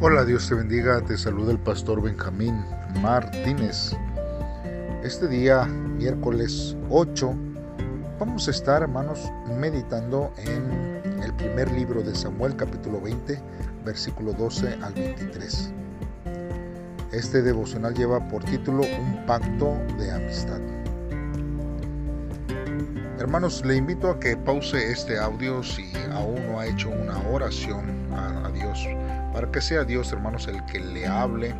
[0.00, 2.64] Hola, Dios te bendiga, te saluda el pastor Benjamín
[3.02, 3.96] Martínez.
[5.02, 7.34] Este día, miércoles 8,
[8.20, 9.28] vamos a estar, hermanos,
[9.58, 13.42] meditando en el primer libro de Samuel, capítulo 20,
[13.84, 15.72] versículo 12 al 23.
[17.10, 20.60] Este devocional lleva por título Un pacto de amistad.
[23.18, 27.84] Hermanos, le invito a que pause este audio si aún no ha hecho una oración
[28.12, 28.86] a, Dios,
[29.38, 31.54] para que sea Dios, hermanos, el que le hable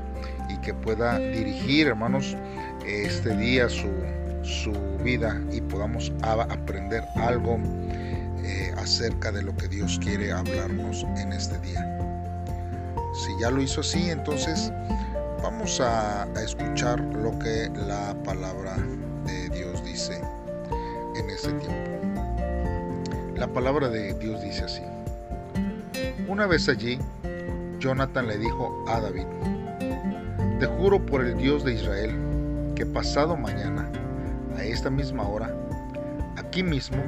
[0.48, 2.36] y que pueda dirigir, hermanos,
[2.84, 3.86] este día su,
[4.42, 4.72] su
[5.04, 7.56] vida y podamos aprender algo
[8.42, 11.86] eh, acerca de lo que Dios quiere hablarnos en este día.
[13.14, 14.72] Si ya lo hizo así, entonces
[15.40, 18.76] vamos a, escuchar lo que la palabra
[19.24, 20.20] de Dios dice
[21.14, 21.92] en ese tiempo.
[23.36, 24.82] La palabra de Dios dice así.
[26.28, 26.98] Una vez allí,
[27.78, 29.26] Jonathan le dijo a David,
[30.58, 32.10] te juro por el Dios de Israel
[32.74, 33.88] que pasado mañana,
[34.56, 35.54] a esta misma hora,
[36.36, 36.98] aquí mismo,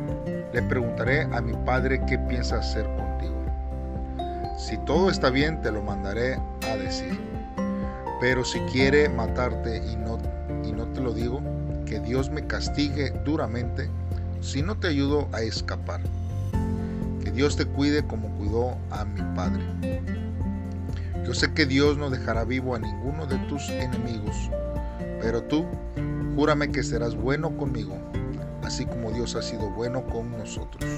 [0.53, 3.35] le preguntaré a mi padre qué piensa hacer contigo.
[4.57, 6.35] Si todo está bien, te lo mandaré
[6.71, 7.19] a decir.
[8.21, 10.19] Pero si quiere matarte y no,
[10.65, 11.41] y no te lo digo,
[11.87, 13.89] que Dios me castigue duramente
[14.41, 16.01] si no te ayudo a escapar.
[17.25, 20.20] Que Dios te cuide como cuidó a mi Padre.
[21.31, 24.51] Yo sé que Dios no dejará vivo a ninguno de tus enemigos,
[25.21, 25.65] pero tú,
[26.35, 27.97] júrame que serás bueno conmigo,
[28.65, 30.91] así como Dios ha sido bueno con nosotros.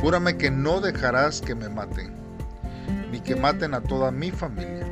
[0.00, 2.14] Júrame que no dejarás que me maten,
[3.10, 4.86] ni que maten a toda mi familia.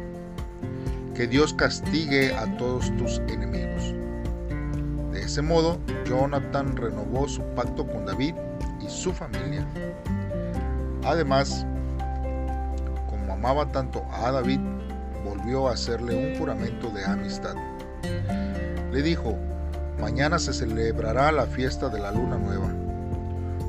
[1.14, 3.94] Que Dios castigue a todos tus enemigos
[5.12, 8.34] de ese modo, Jonathan renovó su pacto con David
[8.84, 9.64] y su familia.
[11.04, 11.64] Además,
[13.34, 14.60] amaba tanto a David,
[15.24, 17.54] volvió a hacerle un juramento de amistad.
[18.92, 19.36] Le dijo,
[20.00, 22.68] mañana se celebrará la fiesta de la luna nueva.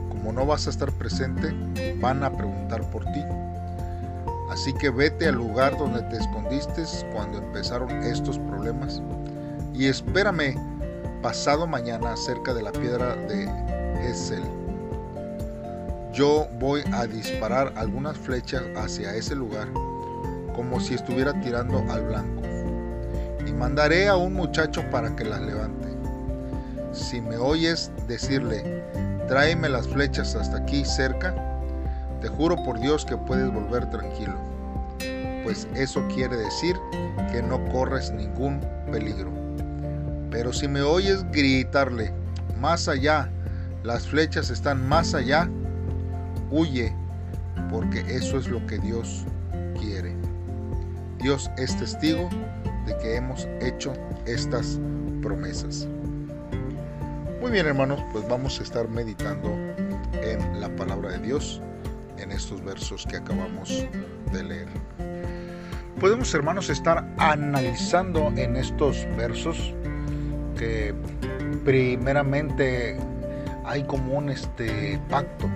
[0.09, 1.53] Como no vas a estar presente,
[1.99, 3.23] van a preguntar por ti.
[4.51, 9.01] Así que vete al lugar donde te escondiste cuando empezaron estos problemas
[9.73, 10.55] y espérame
[11.21, 13.49] pasado mañana cerca de la piedra de
[14.01, 14.43] Hesel.
[16.15, 19.67] Yo voy a disparar algunas flechas hacia ese lugar,
[20.55, 22.41] como si estuviera tirando al blanco,
[23.45, 25.89] y mandaré a un muchacho para que las levante.
[26.93, 28.85] Si me oyes decirle,
[29.27, 31.35] tráeme las flechas hasta aquí cerca,
[32.21, 34.35] te juro por Dios que puedes volver tranquilo,
[35.43, 36.77] pues eso quiere decir
[37.33, 39.31] que no corres ningún peligro.
[40.31, 42.13] Pero si me oyes gritarle,
[42.57, 43.29] más allá,
[43.83, 45.49] las flechas están más allá,
[46.55, 46.93] huye,
[47.69, 49.25] porque eso es lo que Dios
[49.79, 50.15] quiere.
[51.19, 52.29] Dios es testigo
[52.85, 53.93] de que hemos hecho
[54.25, 54.79] estas
[55.21, 55.87] promesas.
[57.41, 59.49] Muy bien hermanos, pues vamos a estar meditando
[60.13, 61.61] en la palabra de Dios
[62.17, 63.85] en estos versos que acabamos
[64.31, 64.67] de leer.
[65.99, 69.73] Podemos hermanos estar analizando en estos versos
[70.57, 70.93] que
[71.65, 72.97] primeramente
[73.65, 75.49] hay como un este pacto.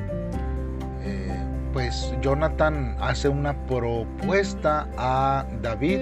[1.90, 5.98] Pues Jonathan hace una propuesta a David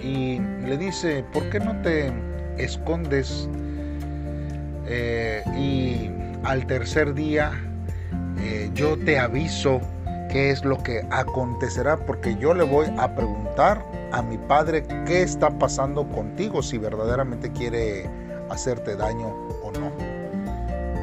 [0.00, 2.12] y le dice, ¿por qué no te
[2.58, 3.48] escondes?
[4.86, 6.12] Eh, y
[6.46, 7.50] al tercer día
[8.38, 9.80] eh, yo te aviso
[10.30, 15.22] qué es lo que acontecerá, porque yo le voy a preguntar a mi padre qué
[15.22, 18.08] está pasando contigo, si verdaderamente quiere
[18.48, 19.26] hacerte daño
[19.64, 19.90] o no.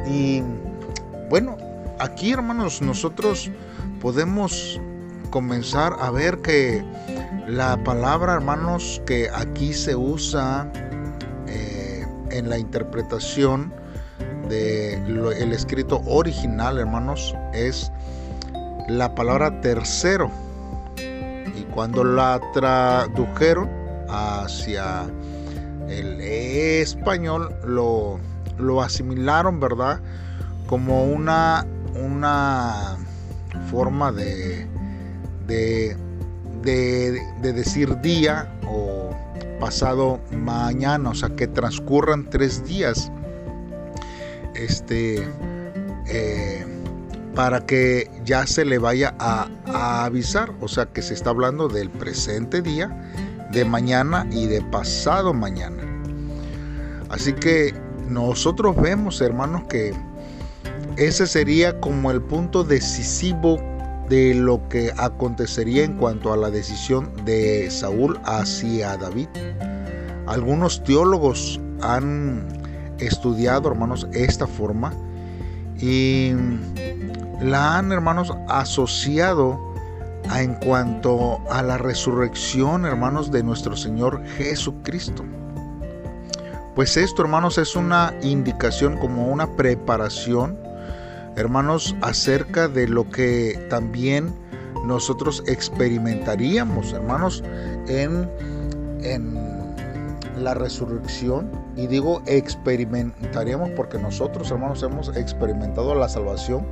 [0.09, 0.41] Y
[1.29, 1.57] bueno,
[1.99, 3.51] aquí hermanos, nosotros
[4.01, 4.79] podemos
[5.29, 6.83] comenzar a ver que
[7.47, 10.71] la palabra, hermanos, que aquí se usa
[11.47, 13.73] eh, en la interpretación
[14.47, 17.91] del el escrito original, hermanos, es
[18.87, 20.31] la palabra tercero.
[20.97, 23.69] Y cuando la tradujeron
[24.09, 25.05] hacia
[25.87, 28.19] el español lo,
[28.57, 29.99] lo asimilaron, ¿verdad?
[30.67, 32.98] Como una, una
[33.69, 34.67] forma de,
[35.47, 35.95] de,
[36.63, 39.09] de, decir día o
[39.59, 43.11] pasado mañana, o sea, que transcurran tres días.
[44.55, 45.27] Este,
[46.07, 46.65] eh,
[47.35, 51.69] para que ya se le vaya a, a, avisar, o sea, que se está hablando
[51.69, 52.89] del presente día
[53.51, 55.83] de mañana y de pasado mañana.
[57.09, 57.73] Así que
[58.09, 59.93] nosotros vemos, hermanos, que
[60.99, 63.57] ese sería como el punto decisivo
[64.09, 69.29] de lo que acontecería en cuanto a la decisión de Saúl hacia David.
[70.27, 72.45] Algunos teólogos han
[72.97, 74.93] estudiado, hermanos, esta forma
[75.79, 76.33] y
[77.41, 79.57] la han, hermanos, asociado
[80.27, 85.23] a, en cuanto a la resurrección, hermanos, de nuestro Señor Jesucristo.
[86.75, 90.59] Pues esto, hermanos, es una indicación como una preparación,
[91.39, 94.33] hermanos, acerca de lo que también
[94.85, 97.43] nosotros experimentaríamos, hermanos,
[97.87, 98.29] en,
[99.01, 99.35] en
[100.37, 101.49] la resurrección.
[101.75, 106.65] Y digo experimentaríamos porque nosotros, hermanos, hemos experimentado la salvación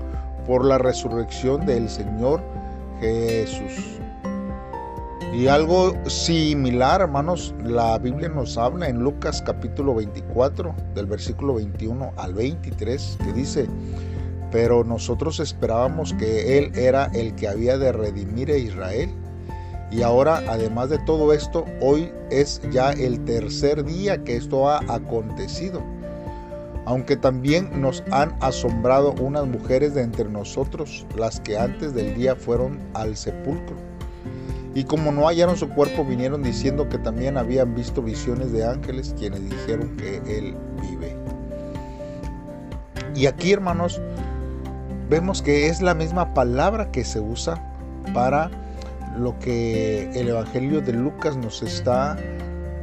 [0.46, 2.42] por la resurrección del Señor
[3.00, 4.00] Jesús.
[5.34, 12.14] Y algo similar, hermanos, la Biblia nos habla en Lucas capítulo 24, del versículo 21
[12.16, 13.68] al 23, que dice,
[14.52, 19.10] pero nosotros esperábamos que Él era el que había de redimir a Israel.
[19.92, 24.80] Y ahora, además de todo esto, hoy es ya el tercer día que esto ha
[24.94, 25.82] acontecido.
[26.86, 32.36] Aunque también nos han asombrado unas mujeres de entre nosotros, las que antes del día
[32.36, 33.76] fueron al sepulcro
[34.78, 39.16] y como no hallaron su cuerpo, vinieron diciendo que también habían visto visiones de ángeles
[39.18, 41.18] quienes dijeron que Él vive.
[43.16, 44.00] Y aquí, hermanos,
[45.10, 47.62] vemos que es la misma palabra que se usa
[48.14, 48.50] para
[49.18, 52.18] lo que el Evangelio de Lucas nos está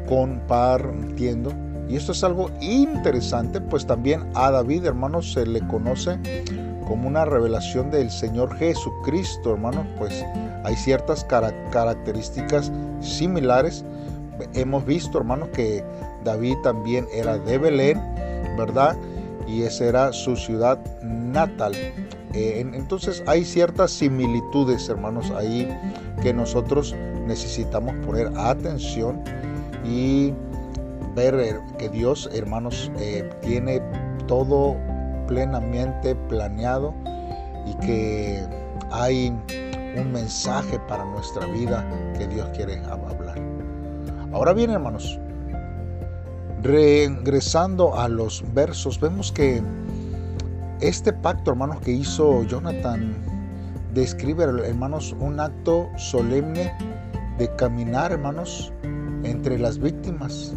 [0.08, 1.52] compartiendo.
[1.88, 6.18] Y esto es algo interesante, pues también a David, hermanos, se le conoce
[6.86, 10.24] como una revelación del Señor Jesucristo, hermanos, pues
[10.64, 13.84] hay ciertas características similares.
[14.54, 15.84] Hemos visto, hermanos, que
[16.24, 18.00] David también era de Belén,
[18.56, 18.96] ¿verdad?
[19.46, 21.74] Y esa era su ciudad natal.
[22.34, 25.68] Eh, entonces hay ciertas similitudes, hermanos, ahí
[26.20, 26.94] que nosotros
[27.26, 29.22] necesitamos poner atención
[29.84, 30.32] y
[31.14, 33.80] ver eh, que Dios, hermanos, eh, tiene
[34.26, 34.76] todo
[35.28, 36.92] plenamente planeado
[37.66, 38.44] y que
[38.90, 39.28] hay
[39.96, 41.88] un mensaje para nuestra vida
[42.18, 43.40] que Dios quiere hablar.
[44.32, 45.20] Ahora bien, hermanos,
[46.62, 49.62] regresando a los versos, vemos que
[50.88, 53.14] este pacto, hermanos, que hizo Jonathan,
[53.94, 56.72] describe, hermanos, un acto solemne
[57.38, 58.72] de caminar, hermanos,
[59.22, 60.52] entre las víctimas.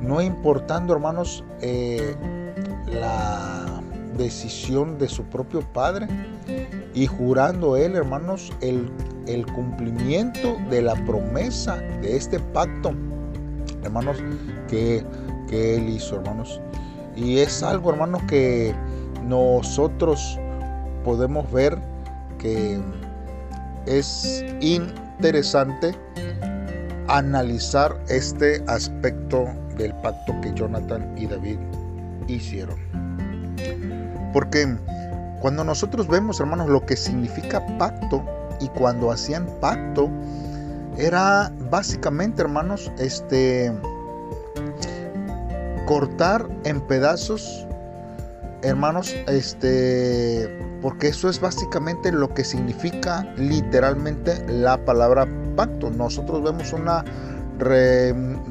[0.00, 2.16] No importando, hermanos, eh,
[2.86, 3.80] la
[4.16, 6.08] decisión de su propio padre
[6.92, 8.90] y jurando él, hermanos, el,
[9.54, 12.92] cumplimiento de la promesa de este pacto,
[13.82, 14.16] hermanos,
[14.68, 15.04] que
[15.50, 16.60] él hizo, hermanos.
[17.16, 18.74] Y es algo, hermanos, que
[19.26, 20.38] nosotros
[21.04, 21.78] podemos ver
[22.38, 22.80] que
[23.86, 25.94] es interesante
[27.08, 31.58] analizar este aspecto del pacto que Jonathan y David
[32.26, 32.78] hicieron.
[34.32, 34.76] Porque
[35.40, 38.24] cuando nosotros vemos, hermanos, lo que significa pacto
[38.60, 40.08] y cuando hacían pacto,
[40.96, 43.72] era básicamente, hermanos, este
[45.86, 47.63] cortar en pedazos,
[48.64, 50.48] hermanos, este,
[50.80, 55.90] porque eso es básicamente lo que significa literalmente la palabra pacto.
[55.90, 57.04] Nosotros vemos una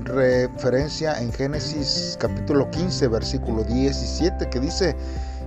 [0.06, 4.96] referencia en Génesis capítulo 15, versículo 17, que dice,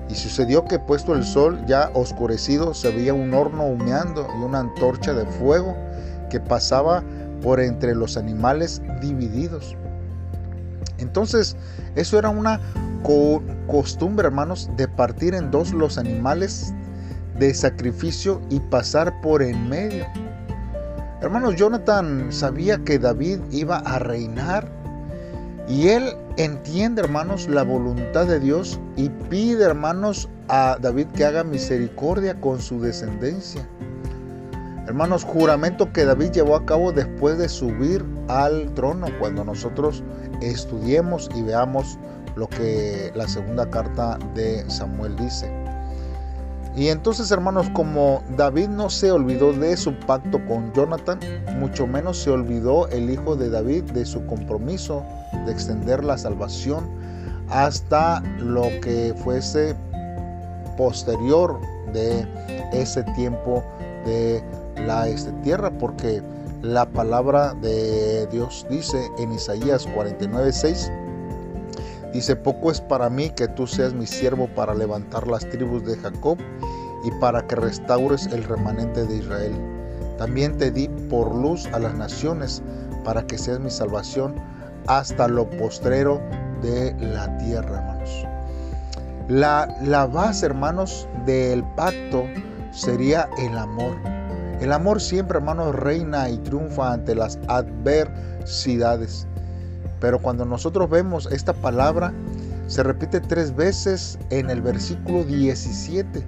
[0.09, 4.61] y sucedió que puesto el sol ya oscurecido se veía un horno humeando y una
[4.61, 5.75] antorcha de fuego
[6.29, 7.03] que pasaba
[7.43, 9.77] por entre los animales divididos.
[10.99, 11.57] Entonces,
[11.95, 12.61] eso era una
[13.67, 16.75] costumbre, hermanos, de partir en dos los animales
[17.39, 20.07] de sacrificio y pasar por en medio.
[21.21, 24.69] Hermanos, Jonathan sabía que David iba a reinar
[25.69, 31.45] y él entiende, hermanos, la voluntad de Dios y pide, hermanos, a David que haga
[31.45, 33.67] misericordia con su descendencia.
[34.87, 40.05] Hermanos, juramento que David llevó a cabo después de subir al trono, cuando nosotros
[40.41, 41.99] estudiemos y veamos
[42.37, 45.51] lo que la segunda carta de Samuel dice.
[46.77, 51.19] Y entonces, hermanos, como David no se olvidó de su pacto con Jonathan,
[51.59, 55.03] mucho menos se olvidó el hijo de David de su compromiso
[55.47, 56.87] de extender la salvación
[57.49, 59.75] hasta lo que fuese
[60.77, 61.59] posterior
[61.95, 62.27] de
[62.75, 63.65] ese tiempo
[64.05, 64.45] de
[64.87, 66.23] la este, tierra, porque
[66.61, 71.06] la palabra de Dios dice en Isaías 49:6
[72.17, 75.99] Dice, poco es para mí que tú seas mi siervo para levantar las tribus de
[75.99, 76.39] Jacob
[77.05, 79.53] y para que restaures el remanente de Israel.
[80.17, 82.63] También te di por luz a las naciones,
[83.05, 84.35] para que seas mi salvación
[84.87, 86.23] hasta lo postrero
[86.63, 88.27] de la tierra, hermanos.
[89.29, 92.25] La, la base, hermanos, del pacto
[92.71, 93.95] sería el amor.
[94.63, 99.27] El amor siempre, hermanos, reina y triunfa ante las adversidades.
[100.01, 102.13] Pero cuando nosotros vemos esta palabra,
[102.67, 106.25] se repite tres veces en el versículo 17.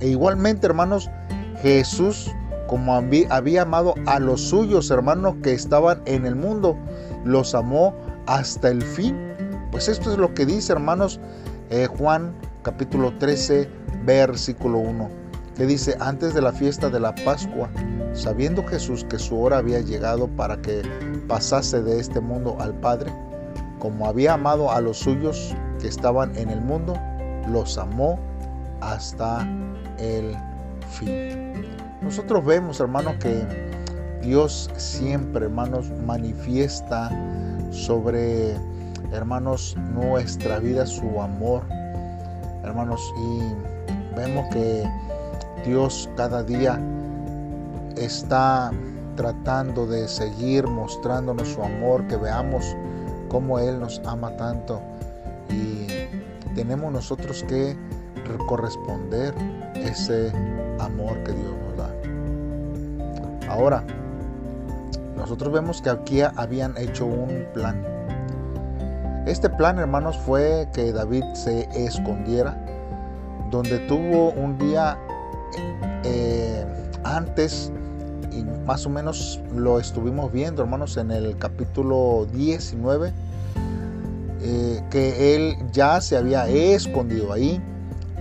[0.00, 1.10] E igualmente, hermanos,
[1.62, 2.30] Jesús,
[2.66, 6.76] como había amado a los suyos hermanos que estaban en el mundo,
[7.24, 7.94] los amó
[8.26, 9.16] hasta el fin.
[9.70, 11.20] Pues esto es lo que dice, hermanos,
[11.70, 13.68] eh, Juan capítulo 13,
[14.04, 15.10] versículo 1,
[15.60, 17.68] que dice, antes de la fiesta de la Pascua,
[18.14, 20.80] sabiendo Jesús que su hora había llegado para que
[21.28, 23.12] pasase de este mundo al Padre,
[23.78, 26.94] como había amado a los suyos que estaban en el mundo,
[27.46, 28.18] los amó
[28.80, 29.46] hasta
[29.98, 30.34] el
[30.92, 31.66] fin.
[32.00, 33.44] Nosotros vemos, hermanos, que
[34.22, 37.10] Dios siempre, hermanos, manifiesta
[37.70, 38.56] sobre,
[39.12, 41.64] hermanos, nuestra vida su amor,
[42.64, 44.88] hermanos, y vemos que
[45.64, 46.80] Dios cada día
[47.96, 48.70] está
[49.16, 52.76] tratando de seguir mostrándonos su amor, que veamos
[53.28, 54.80] cómo Él nos ama tanto
[55.48, 55.86] y
[56.54, 57.76] tenemos nosotros que
[58.46, 59.34] corresponder
[59.74, 60.32] ese
[60.78, 61.90] amor que Dios nos da.
[63.52, 63.84] Ahora,
[65.16, 67.84] nosotros vemos que aquí habían hecho un plan.
[69.26, 72.56] Este plan, hermanos, fue que David se escondiera,
[73.50, 74.98] donde tuvo un día
[76.04, 76.64] eh,
[77.04, 77.72] antes,
[78.32, 83.12] y más o menos lo estuvimos viendo, hermanos, en el capítulo 19,
[84.42, 87.60] eh, que él ya se había escondido ahí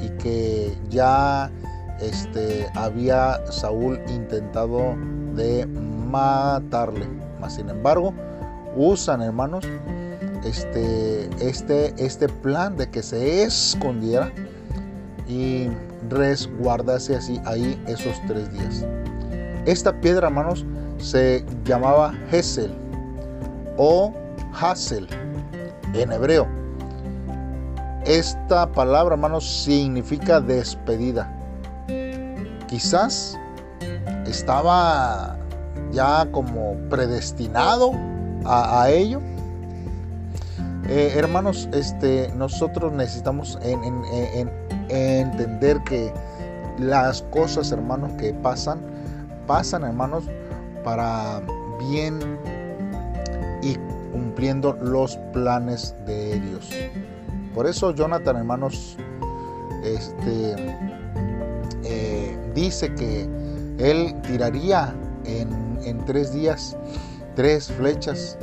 [0.01, 1.49] y que ya
[2.01, 4.95] este, había Saúl intentado
[5.35, 7.07] de matarle.
[7.39, 8.13] Mas sin embargo,
[8.75, 9.65] usan, hermanos,
[10.43, 14.31] este, este, este plan de que se escondiera
[15.27, 15.67] y
[16.09, 18.85] resguardase así ahí esos tres días.
[19.65, 20.65] Esta piedra, hermanos,
[20.97, 22.73] se llamaba Hesel
[23.77, 24.13] o
[24.53, 25.07] Hazel
[25.93, 26.47] en hebreo.
[28.05, 31.31] Esta palabra, hermanos, significa despedida.
[32.67, 33.37] Quizás
[34.25, 35.37] estaba
[35.91, 37.91] ya como predestinado
[38.45, 39.21] a, ello.
[40.87, 43.59] Eh, hermanos, este, nosotros necesitamos
[44.89, 46.11] entender que
[46.77, 48.79] las cosas, hermanos, que pasan,
[49.47, 50.23] pasan, hermanos,
[50.83, 51.41] para
[51.89, 52.19] bien
[53.61, 53.75] y
[54.11, 56.69] cumpliendo los planes de Dios.
[57.53, 58.97] Por eso Jonathan, hermanos,
[59.83, 60.55] este,
[61.83, 63.27] eh, dice que
[63.77, 64.93] él tiraría
[65.25, 66.77] en, en tres días
[67.39, 68.37] tres flechas,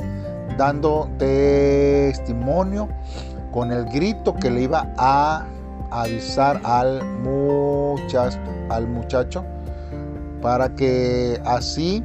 [0.57, 2.89] dando testimonio
[3.51, 5.45] con el grito que le iba a
[5.91, 8.39] avisar al muchacho,
[8.69, 9.45] al muchacho
[10.41, 12.03] para que así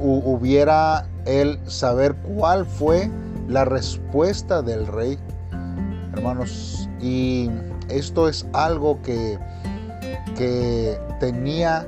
[0.00, 3.10] hubiera él saber cuál fue
[3.48, 5.18] la respuesta del rey
[6.12, 6.88] hermanos.
[7.00, 7.50] Y
[7.88, 9.38] esto es algo que,
[10.36, 11.86] que tenía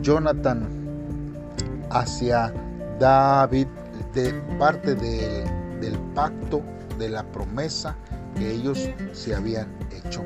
[0.00, 0.66] Jonathan
[1.90, 2.52] hacia
[2.98, 3.66] David
[4.14, 6.62] de parte del pacto,
[6.98, 7.94] de la promesa
[8.38, 10.22] que ellos se habían hecho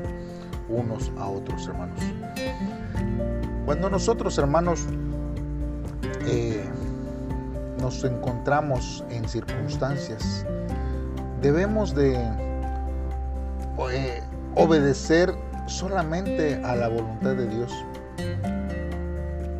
[0.69, 1.99] unos a otros, hermanos.
[3.65, 4.85] Cuando nosotros, hermanos,
[6.25, 6.63] eh,
[7.81, 10.45] nos encontramos en circunstancias,
[11.41, 12.15] debemos de
[13.91, 14.23] eh,
[14.55, 15.33] obedecer
[15.67, 17.71] solamente a la voluntad de Dios.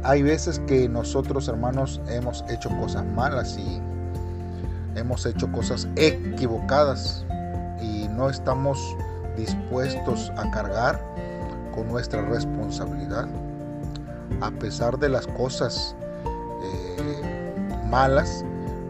[0.04, 3.82] Hay veces que nosotros, hermanos, hemos hecho cosas malas y
[4.96, 7.23] hemos hecho cosas equivocadas
[8.15, 8.96] no estamos
[9.38, 11.03] dispuestos a cargar
[11.74, 13.27] con nuestra responsabilidad.
[14.41, 15.96] A pesar de las cosas
[16.63, 17.53] eh,
[17.89, 18.43] malas,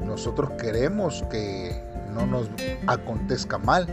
[0.05, 1.81] nosotros queremos que
[2.13, 2.49] no nos
[2.87, 3.87] acontezca mal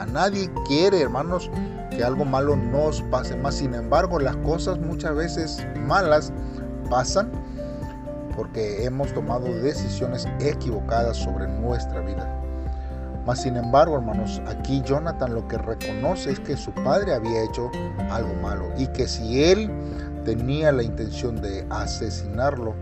[0.00, 1.50] a nadie quiere, hermanos,
[1.90, 3.56] que algo malo nos pase más.
[3.56, 6.32] Sin embargo, las cosas muchas veces malas
[6.88, 7.30] pasan
[8.34, 12.39] porque hemos tomado decisiones equivocadas sobre nuestra vida.
[13.34, 17.70] Sin embargo, hermanos, aquí Jonathan lo que reconoce es que su padre había hecho
[18.10, 19.70] algo malo y que si él
[20.24, 22.74] tenía la intención de asesinarlo,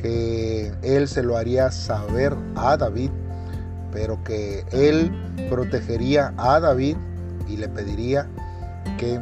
[0.00, 3.10] que él se lo haría saber a David
[3.96, 5.10] pero que él
[5.48, 6.98] protegería a David
[7.48, 8.28] y le pediría
[8.98, 9.18] que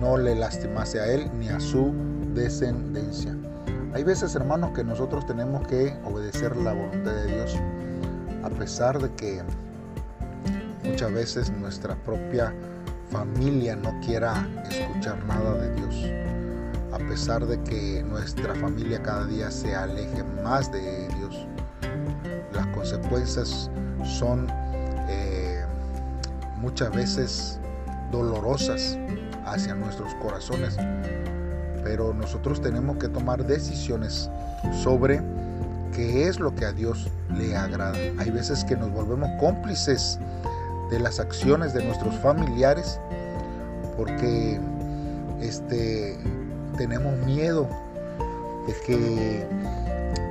[0.00, 1.92] no le lastimase a él ni a su
[2.34, 3.36] descendencia.
[3.92, 7.56] Hay veces, hermanos, que nosotros tenemos que obedecer la voluntad de Dios,
[8.44, 9.42] a pesar de que
[10.84, 12.52] muchas veces nuestra propia
[13.10, 16.12] familia no quiera escuchar nada de Dios,
[16.92, 21.46] a pesar de que nuestra familia cada día se aleje más de Dios.
[22.52, 23.70] Las consecuencias
[24.04, 24.46] son
[25.08, 25.64] eh,
[26.58, 27.58] muchas veces
[28.12, 28.98] dolorosas
[29.46, 30.76] hacia nuestros corazones,
[31.82, 34.28] pero nosotros tenemos que tomar decisiones
[34.82, 35.22] sobre
[35.94, 37.96] qué es lo que a Dios le agrada.
[38.18, 40.18] Hay veces que nos volvemos cómplices
[40.90, 43.00] de las acciones de nuestros familiares
[43.96, 44.60] porque
[45.40, 46.18] este,
[46.76, 47.68] tenemos miedo
[48.66, 49.46] de que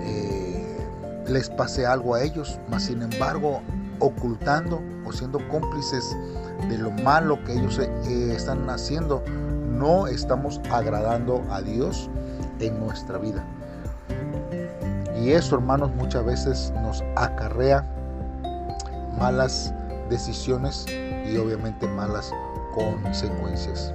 [0.02, 0.78] eh,
[1.28, 3.62] les pase algo a ellos, mas sin embargo
[4.00, 6.16] ocultando o siendo cómplices
[6.70, 9.24] de lo malo que ellos eh, están haciendo,
[9.72, 12.10] no estamos agradando a Dios
[12.60, 13.46] en nuestra vida.
[15.24, 17.86] Y eso, hermanos, muchas veces nos acarrea
[19.18, 19.74] malas
[20.10, 22.34] decisiones y obviamente malas
[22.76, 23.94] consecuencias.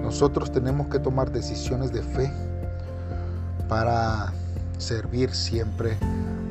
[0.00, 2.32] Nosotros tenemos que tomar decisiones de fe
[3.68, 4.32] para
[4.78, 5.96] servir siempre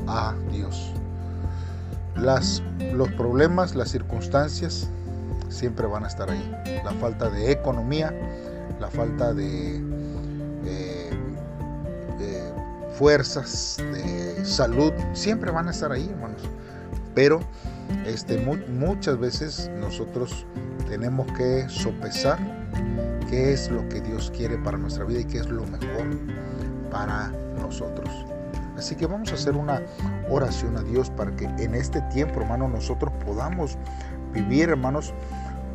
[0.07, 0.91] a Dios.
[2.17, 2.61] Las,
[2.93, 4.89] los problemas, las circunstancias
[5.47, 6.51] siempre van a estar ahí.
[6.83, 8.13] La falta de economía,
[8.81, 9.81] la falta de,
[12.97, 13.77] fuerzas,
[14.43, 16.41] salud, siempre van a estar ahí, hermanos.
[17.13, 17.39] Pero
[18.05, 18.37] este,
[18.69, 20.45] muchas veces nosotros
[20.87, 22.39] tenemos que sopesar
[23.29, 26.05] qué es lo que Dios quiere para nuestra vida y qué es lo mejor
[26.91, 28.09] para nosotros.
[28.77, 29.81] Así que vamos a hacer una
[30.29, 33.77] oración a Dios para que en este tiempo, hermano, nosotros podamos
[34.33, 35.13] vivir, hermanos,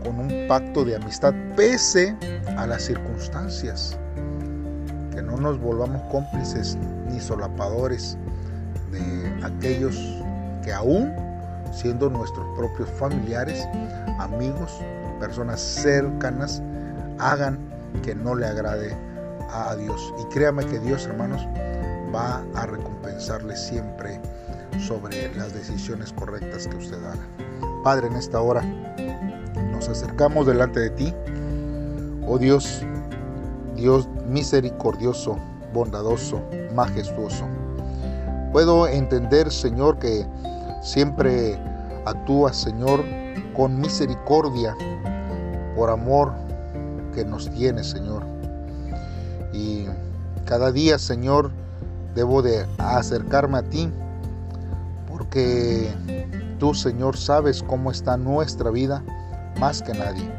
[0.05, 2.15] con un pacto de amistad pese
[2.57, 3.99] a las circunstancias.
[5.11, 8.17] Que no nos volvamos cómplices ni solapadores
[8.91, 9.97] de aquellos
[10.63, 11.13] que aún
[11.73, 13.67] siendo nuestros propios familiares,
[14.19, 14.81] amigos,
[15.19, 16.63] personas cercanas,
[17.19, 17.59] hagan
[18.03, 18.97] que no le agrade
[19.53, 20.13] a Dios.
[20.21, 21.47] Y créame que Dios, hermanos,
[22.15, 24.21] va a recompensarle siempre
[24.79, 27.27] sobre las decisiones correctas que usted haga.
[27.85, 28.63] Padre, en esta hora
[29.73, 31.15] nos acercamos delante de ti.
[32.27, 32.83] Oh Dios,
[33.81, 35.39] Dios misericordioso,
[35.73, 36.43] bondadoso,
[36.75, 37.47] majestuoso.
[38.53, 40.27] Puedo entender, Señor, que
[40.83, 41.59] siempre
[42.05, 43.03] actúas, Señor,
[43.57, 44.77] con misericordia,
[45.75, 46.35] por amor
[47.15, 48.23] que nos tienes, Señor.
[49.55, 49.87] Y
[50.45, 51.51] cada día, Señor,
[52.15, 53.91] debo de acercarme a ti,
[55.09, 55.89] porque
[56.59, 59.03] tú, Señor, sabes cómo está nuestra vida
[59.59, 60.31] más que nadie.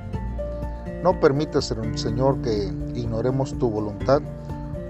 [1.01, 4.21] No permitas, Señor, que ignoremos tu voluntad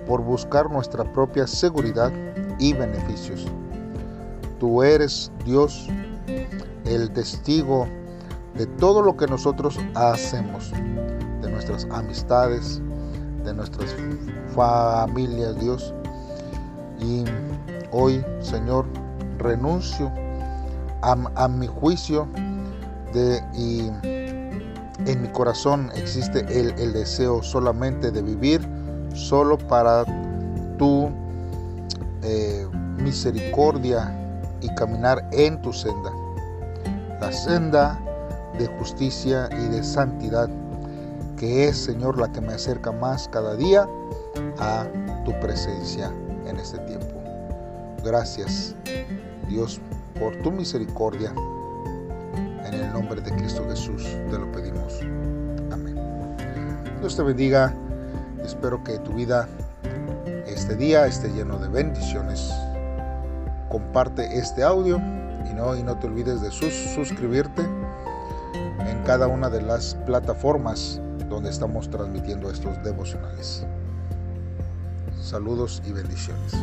[0.08, 2.12] por buscar nuestra propia seguridad
[2.60, 3.48] y beneficios.
[4.60, 5.88] Tú eres Dios,
[6.86, 7.88] el testigo
[8.56, 10.72] de todo lo que nosotros hacemos,
[11.42, 12.82] de nuestras amistades,
[13.44, 13.96] de nuestras
[14.54, 15.94] familias, Dios.
[17.00, 17.24] Y
[17.92, 18.86] hoy, Señor,
[19.38, 20.12] renuncio
[21.02, 22.28] a, mi juicio
[23.14, 23.90] de, y
[25.06, 28.62] en mi corazón existe el, deseo solamente de vivir
[29.14, 30.06] solo para
[30.78, 31.10] tu
[32.24, 34.16] eh, misericordia
[34.62, 36.12] y caminar en tu senda,
[37.20, 38.00] la senda
[38.58, 40.50] de justicia y de santidad,
[41.38, 43.88] que es, Señor, la que me acerca más cada día
[44.60, 44.86] a
[45.26, 46.12] tu presencia
[46.46, 47.22] en este tiempo.
[48.04, 48.76] Gracias,
[49.48, 49.82] Dios,
[50.20, 51.34] por tu misericordia.
[52.72, 55.00] En el nombre de Cristo Jesús te lo pedimos.
[55.72, 55.96] Amén.
[57.00, 57.74] Dios te bendiga.
[58.44, 59.48] Espero que tu vida
[60.48, 62.50] este día esté lleno de bendiciones.
[63.70, 64.98] Comparte este audio
[65.50, 71.50] y no, y no te olvides de suscribirte en cada una de las plataformas donde
[71.50, 73.66] estamos transmitiendo estos devocionales.
[75.22, 76.54] Saludos y bendiciones.